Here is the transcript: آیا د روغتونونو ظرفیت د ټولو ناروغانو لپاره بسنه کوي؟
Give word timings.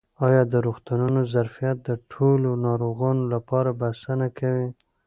آیا 0.27 0.41
د 0.51 0.53
روغتونونو 0.65 1.19
ظرفیت 1.33 1.77
د 1.83 1.89
ټولو 2.11 2.49
ناروغانو 2.65 3.23
لپاره 3.33 3.69
بسنه 3.81 4.27
کوي؟ 4.39 4.67